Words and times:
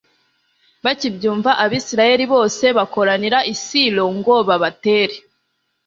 bakibyumva, 0.85 1.51
abayisraheli 1.63 2.25
bose 2.33 2.65
bakoranira 2.77 3.39
i 3.53 3.55
silo, 3.63 4.05
ngo 4.17 4.35
babatere 4.47 5.15